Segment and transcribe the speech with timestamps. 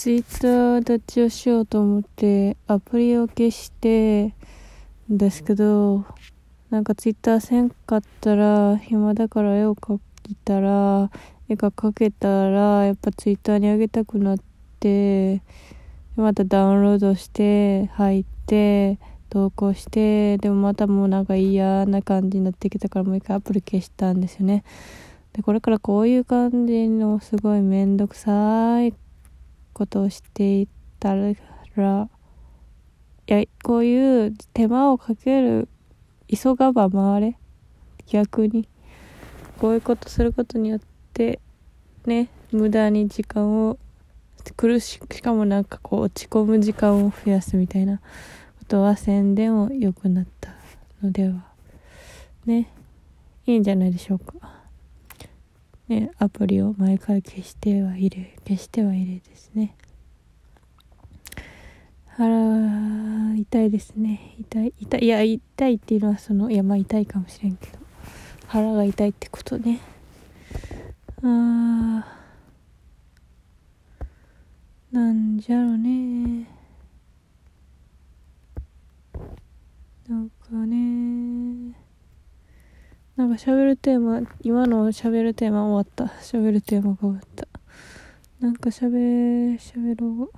[0.00, 4.34] ツイッター立ちをしようと思ってアプリを消して
[5.10, 6.06] ですけど
[6.70, 10.00] なんかツイッターせんかったら暇だから絵を描
[10.30, 11.10] いたら
[11.50, 14.38] 絵が描けたらやっぱツイッターにあげたくなっ
[14.78, 15.42] て
[16.16, 18.98] またダウンロードして入って
[19.28, 24.64] 投稿してでもまたもうなんか嫌な感じになってきたからもう一回アプリ消したんですよね。
[25.34, 28.94] でこれからこういう感じのすごいめんどくさい
[29.80, 30.68] ことをしてい
[30.98, 31.36] たらい
[33.26, 35.68] やこういう手間をかける
[36.28, 37.38] 急がば回れ。
[38.06, 38.68] 逆に。
[39.58, 40.80] こういうことすることによっ
[41.14, 41.38] て
[42.04, 43.78] ね無駄に時間を
[44.56, 48.02] 苦ししかもなんかこう落ち込む時間を増やすみたいなこ
[48.68, 50.50] とは宣伝も良くなった
[51.02, 51.46] のでは。
[52.44, 52.68] ね。
[53.46, 54.59] いいんじゃないでしょうか。
[55.90, 59.74] ねアプリを毎回消しては入れ消しては入れですね。
[62.06, 62.26] 腹
[63.36, 64.36] 痛いですね。
[64.38, 67.78] 痛い痛いいや痛いっていうのはそのいやまあ痛いかもしれんけど。
[68.46, 69.80] 腹が痛いってことね。
[71.22, 74.94] あー。
[74.94, 76.48] なんじゃろね。
[80.08, 81.74] なんかね。
[83.20, 86.14] なんか喋るテーマ今の喋るテーマ終わった。
[86.22, 87.46] 喋るテーマが終わった。
[88.40, 90.30] なんか喋喋ろう。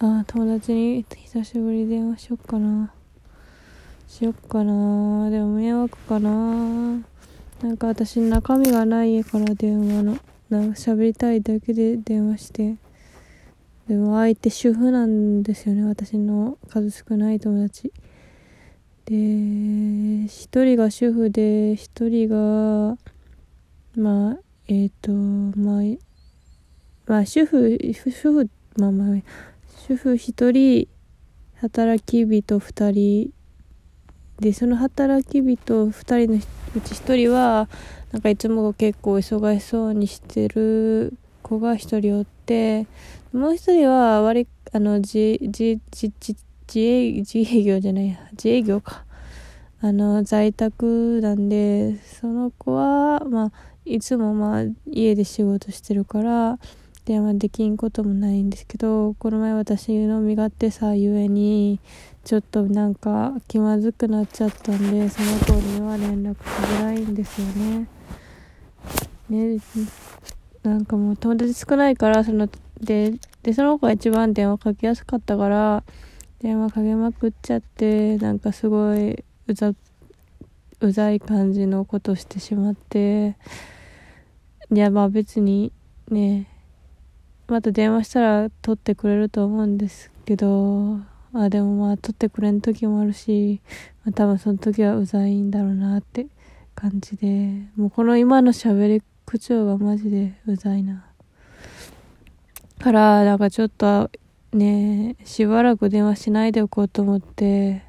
[0.00, 2.92] あ友達に久しぶり電話しよっかな。
[4.06, 5.30] しよっかな。
[5.30, 6.30] でも迷惑かな。
[7.62, 10.18] なんか私中身がないから電話の。
[10.50, 12.76] なんか喋りたいだけで電話して。
[13.88, 15.84] でも相手主婦なんですよね。
[15.84, 17.94] 私の数少ない友達。
[19.06, 19.16] で
[20.26, 22.96] 一人が主婦で一人が
[23.96, 25.82] まあえっ、ー、とまあ
[27.06, 29.22] まあ主婦主婦まあまあ
[29.86, 30.88] 主婦1人
[31.56, 33.32] 働き人2人
[34.38, 36.36] でその働き人2人の
[36.74, 37.68] うち1人は
[38.12, 42.86] なんかいつも結構忙しそうにしてる子が1人おって
[43.32, 49.04] もう1人は割あの自自自自営自営業じゃないや自営業か
[49.82, 53.52] あの在宅なんでその子はまあ
[53.86, 56.58] いつもまあ家で仕事してるから
[57.06, 61.80] 電話できんこともないんですけどこの前私の身勝手さゆえに
[62.24, 67.88] ちょっとなんか気まずくなっちゃったんでその子には連絡しづらいんですよね。
[69.30, 69.58] ね
[70.62, 75.84] なんかもう友達少ないからそのででその子が一番電話かけやすかったから
[76.40, 79.72] 電話かけまくっちゃってなんかすごいうざ
[80.80, 83.36] うざい感じのことしてしまって
[84.72, 85.72] いやまあ別に
[86.08, 86.46] ね
[87.48, 90.98] また電話したら取ってくれると思うんですけど
[91.34, 93.60] あでもまあ取ってくれん時もあるし、
[94.04, 96.26] まあ、多分その時はうざいんだろうなって
[96.74, 101.06] 感じでもうこの今の喋り口調がマジでうざいな。
[102.80, 104.10] からなんかちょっと
[104.52, 107.82] ねしばらく電話しないでおこうと思って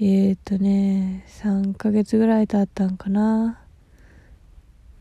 [0.00, 3.60] えー、っとね3ヶ月ぐらい経ったんかな。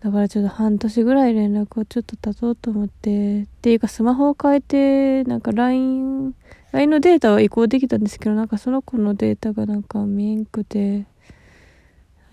[0.04, 6.36] だからちょっと半年ぐらい連絡をちょっと経とうと思って、っていうかスマホを変えて、なんか LINE、
[6.74, 11.06] LINE のデータは移行できたんですけど、なんかその子のデータがなんか見えんくて、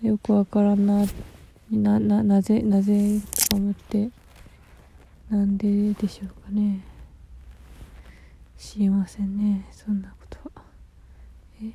[0.01, 1.05] よくわからんな、
[1.71, 4.09] な、な、なぜ、なぜとか思って、
[5.29, 6.81] なんででしょうかね。
[8.57, 10.65] 知りませんね、そんなことは。
[11.63, 11.71] え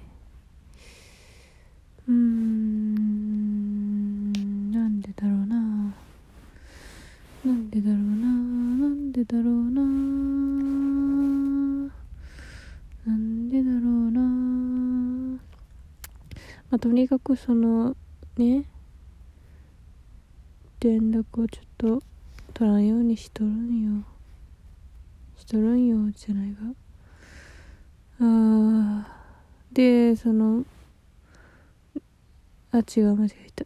[2.08, 2.72] うーん、
[4.70, 5.56] なんでだろうな。
[7.44, 8.26] なんでだろうな。
[8.26, 9.82] なんでだろうな。
[13.06, 14.20] なんでだろうな。
[16.70, 17.96] まあとにかくその
[18.36, 18.66] ね。
[20.80, 22.02] 連絡をちょっと
[22.54, 24.04] 取らんようにしとるんよ。
[25.36, 26.58] しとるんよじゃないが。
[28.20, 29.06] あ
[29.72, 30.64] でその
[32.76, 33.64] あ違う間違えた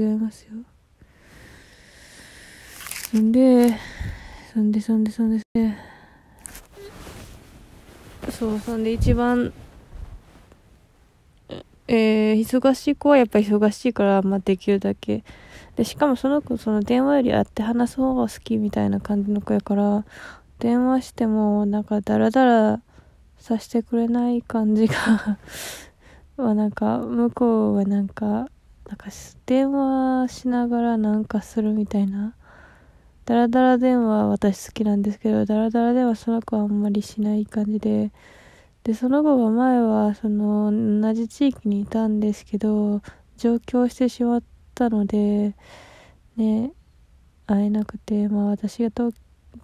[0.00, 0.52] 違いますよ。
[3.10, 3.74] そんで、
[4.52, 5.42] そんで、そんで、そんで、
[8.30, 9.52] そう、そんで一番、
[11.88, 15.24] えー、忙しい子はやっぱり忙しいから、まあ、できるだけ。
[15.74, 20.04] で、しかもその子、その電話より会って話す方が好きみたいな感じの子やから、
[20.60, 22.82] 電話しても、なんか、ダラダラ
[23.38, 25.38] さしてくれない感じが
[26.42, 28.26] は、なんか、向こうはなんか、
[28.86, 29.08] なんか、
[29.46, 32.34] 電話しながらなんかするみたいな。
[33.24, 38.12] ダラダラ電話私好きなんですけど、ダラダラ電話その子はあんまりしない感じで、
[38.84, 43.02] で、その子が前は、その、同じ地域にいたんですけど、
[43.36, 44.42] 上京してしまっ
[44.74, 45.54] たので、
[46.36, 46.72] ね、
[47.46, 49.14] 会えなくて、まあ私が東、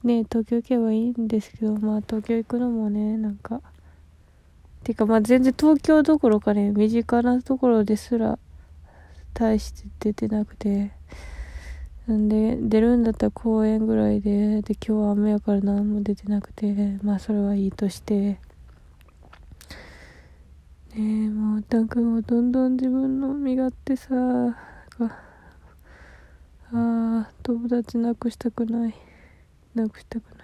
[0.03, 3.62] ね、東京行けばいいんですけど、まあ東京行くのもね、なんか、
[4.85, 8.39] てかまあ全然東京どころかね、身近なところですら、
[9.33, 10.93] 大して出てなくて
[12.07, 18.39] な、んで、出るんだったら公園ぐらいで、で、今日は雨やから何も出てなくて、まあそれはいいとして、ね
[20.97, 25.17] え、もうなんかもどんどん自分の身勝手さ、あ
[26.73, 28.95] あ、友達なくしたくない。
[29.75, 30.44] なくしたくな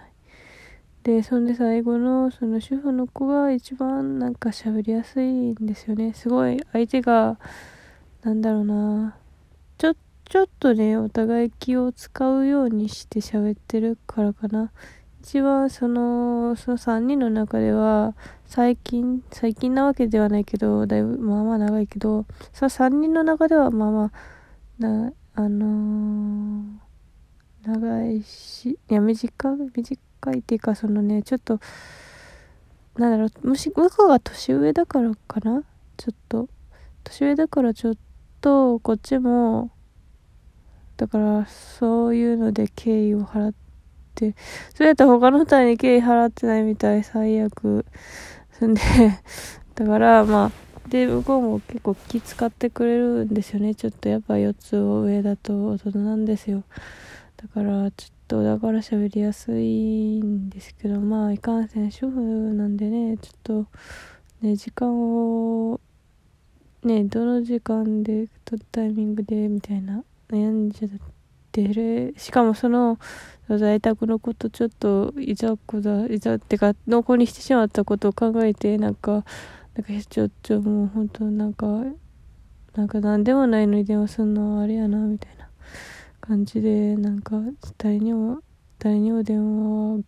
[1.03, 6.13] で、そんで最後のその主婦の子が一番なんか喋りやすいんですよね。
[6.13, 7.39] すごい相手が、
[8.23, 9.17] なんだろうな、
[9.79, 9.95] ちょ
[10.25, 14.71] ちょっとね、お互い気を使うようにして喋ってるからかな。
[15.21, 18.15] 一番その、その3人の中では、
[18.45, 24.11] 最近、最近なわけではないけど、だいぶ、まあまあ長いけど、その3人の中では、まあまあ、
[24.79, 29.57] な、あのー、長いし、いや、短い、
[30.21, 31.59] 短いっていうか、そのね、ちょっと、
[32.97, 35.63] なんだろう、むし、向こうが年上だからかな？
[35.97, 36.47] ちょっと、
[37.03, 37.95] 年上だからちょっ
[38.39, 39.71] と、こっちも、
[40.97, 43.53] だからそういうので敬意を払っ
[44.13, 44.35] て
[44.75, 47.87] それやったら他の人に敬意払ってないみたい最悪。
[48.59, 48.81] そんで
[49.73, 53.73] だからまあで向こうも結構気使ってくれるんですよね。
[53.73, 56.61] ちょっとやっぱ4つ上だと大人なんですよ。
[57.37, 62.21] だからちょっとだから喋りやすいんですけどまあいかんせん主婦
[62.53, 63.65] なんでねちょっと
[64.41, 65.81] ね時間を
[66.85, 70.91] ねどの時間でどのタイミングでみたいな悩んじゃっ
[71.51, 72.13] てる。
[72.15, 72.97] しかもその
[73.49, 79.21] 在宅のことちょっといざこざいざってか濃厚にしてしまったことを考えてなんかなん
[79.83, 81.65] かちょっともう本当なんか
[82.75, 85.40] なんか何でもないのに電話すんのはあれやなみたいな。
[86.21, 87.41] 感じでなんか
[87.77, 88.41] 誰にも
[88.79, 90.03] 誰にも電話は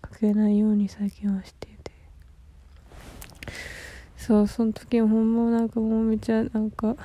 [0.00, 1.92] かけないように最近はしてて。
[4.16, 6.96] そうその時ほんまなんかもうめちゃなんか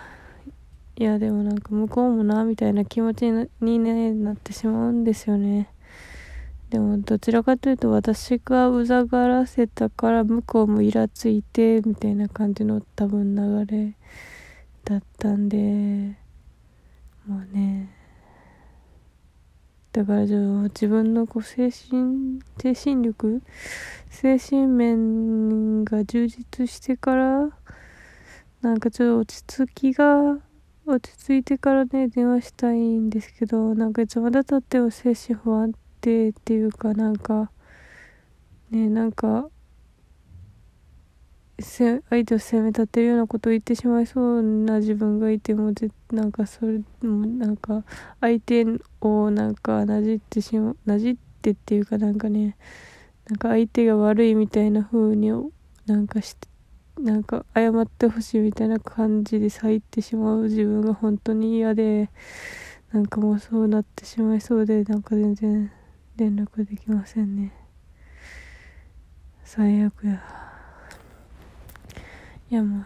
[0.95, 3.25] いやでもなんか向こうもなみたいな気持ち
[3.61, 5.69] に、ね、なってしまうんですよね。
[6.69, 13.93] でもどちらかというと私がうざがらせたから向こうもイラついてみたいな感じの多分流れ
[14.85, 16.28] だったんで。
[17.29, 17.87] まあね。
[19.91, 23.41] だから自分のこう精神精神力
[24.09, 27.49] 精神面が充実してから
[28.61, 30.37] なんかちょっと落ち着きが
[30.85, 37.51] 落ち着いてからね電話したいんですけどなんかいつまでたっても精神不安定っていうかなんか
[38.71, 39.49] ねなんか
[41.61, 45.73] 相手を責め立てるようなことを言ってしまいそうな自分がいても
[46.11, 47.83] なんかそれもなんか
[48.21, 48.65] 相手
[49.01, 52.57] をなんかなじってしまなじってっていうかなんかね
[53.29, 55.31] なんか相手が悪いみたいな風に
[55.85, 56.47] なんかして
[56.99, 62.09] なんか謝ってほしいみたいな感じで咲いてしまう自分が本当に嫌で
[62.91, 65.71] なんかもうそうなってしまいそうでなんか全然
[66.17, 67.53] 連絡できませんね。
[69.45, 70.48] 最悪や。
[72.51, 72.83] いやも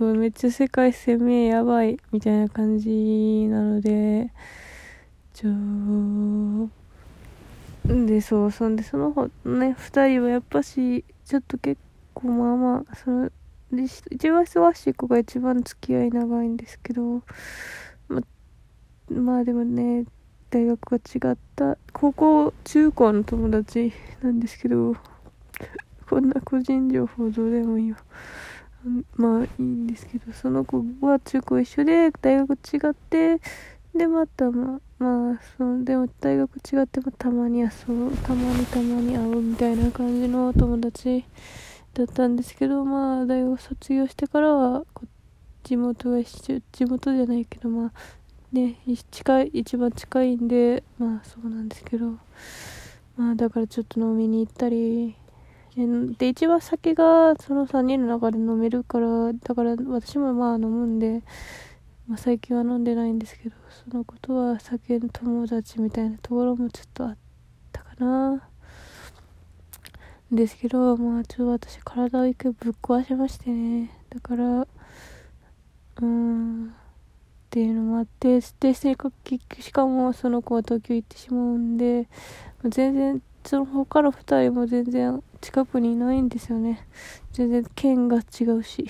[0.00, 4.32] うめっちゃ世界攻めやばいみたいな感じなので
[5.32, 6.68] ちょ
[8.06, 9.10] でそうそんでその
[9.44, 11.80] ね2人はやっぱしちょっと結
[12.14, 13.30] 構まあまあその
[14.10, 17.22] 一番忙しい子が一番付き合い長いんですけど
[18.08, 18.22] ま
[19.08, 20.04] まあでもね
[20.50, 24.96] 大学が違った高校中高の友達なんですけど
[26.08, 27.98] こんな個人情報どうでもいいわ。
[29.16, 33.40] まあいいんですけどその子は中高一緒で大学違って
[33.94, 41.24] でまたままあそのでも大学違ってもたまに遊ぶたまにたまに会うみたいな感じの友達
[41.94, 44.84] だったんですけどまあ大学卒業してからは
[45.62, 47.92] 地元が一緒地元じゃないけどまあ
[48.52, 48.76] ね
[49.10, 52.18] 近い一番近いんでまあそうなんですけど
[53.16, 55.16] まあだからちょっと飲みに行ったり
[56.18, 61.22] で一番酒がその3人の中で飲めるからだから私もまあ飲むんで、
[62.06, 63.56] まあ、最近は飲んでないんですけど
[63.90, 67.16] そのことは酒の友達みたいなところもちょっとあっ
[67.72, 68.48] たかな
[70.30, 73.90] ですけど、まあ、ちょっと私、体を一回ぶっ壊しましてね。
[74.10, 74.66] だから、
[76.00, 76.66] うん。
[76.68, 76.70] っ
[77.54, 79.14] っていうのもあってで性格
[79.60, 82.08] しかもその子は東京行ってしまうんで
[82.64, 86.86] 全然その他の2人も全然近くにいないんですよね。
[87.34, 88.86] 全然県が違うし。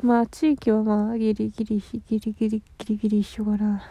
[0.00, 3.82] まあ地域はまあギリギリギリギリギリギリ一緒かな。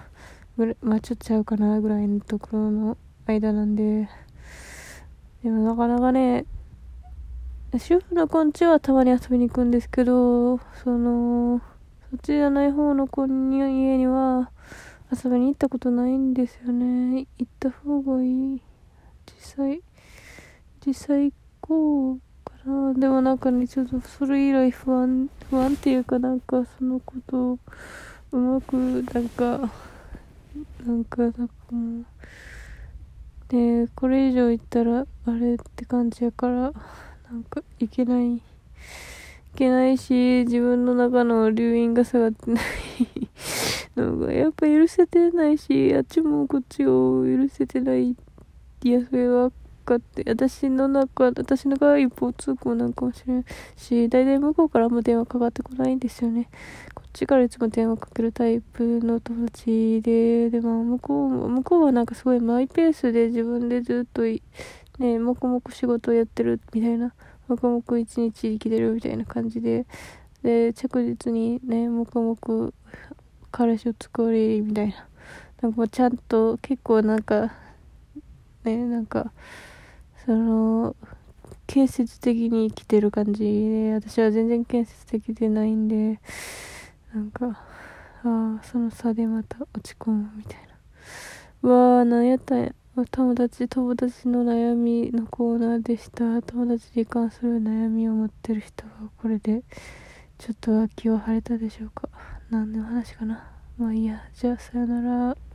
[0.82, 4.08] まあちょっとちゃうかなぐらいのところの間なんで。
[5.44, 6.46] でもなかなかね
[7.78, 11.62] 主婦の子んちはたまに遊びに行くんですけどその
[12.12, 14.52] そっちじゃない方の子に家には
[15.12, 17.28] 遊びに行ったことないんですよね。
[17.38, 18.62] 行った方がいい。
[19.26, 19.82] 実際
[20.86, 21.34] 実際
[21.72, 27.60] 行こうかなでもなんかねちょっとそれ以来不安不安っていうかなんかそのことを
[28.32, 28.76] うまく
[29.14, 29.72] なんか
[30.86, 32.06] なんかなんかもう
[33.48, 38.42] でこれ以上言ったらあれって感じやからなんかいけないい
[39.56, 42.64] けないし自分の中の留飲が下がってない
[43.96, 48.16] のがやっぱ許せてないしあっちもこっちを許せてない。
[48.84, 49.52] いやそれは
[49.82, 53.46] かって私の中私の側一方通行なんかもしれん
[53.76, 56.50] し大体向こうからも電話かかってこないんですよね。
[56.94, 67.14] こっちからいつも電話かけるタイプの友達ででも向こう向こうはなんかすごいマイペースで自分でずっとね黙々仕事をやってるみたいな
[67.48, 69.86] 黙々一日生きてるみたいな感じで
[70.44, 72.74] で着実にね黙々
[73.52, 75.08] 彼氏を作りみたいな。
[75.62, 77.54] なんかもうちゃんと結構なんか
[78.64, 79.32] ねなんか
[80.26, 80.96] その
[81.68, 86.20] 建設的に生きてる感じで私は全然建設的でないんで
[87.14, 87.60] なんか
[88.24, 90.68] ああその差でまた落ち込むみたいな。
[91.64, 92.72] うわー何やったんや。
[93.10, 96.42] 友達友達の悩みのコーナーでした。
[96.42, 99.64] 友達に関する悩みを持ってる人はこれで
[100.38, 102.10] ちょっと気は晴れたでしょうか。
[102.50, 103.50] 何の話かな。
[103.78, 104.22] まあいいや。
[104.36, 105.51] じゃあさよなら。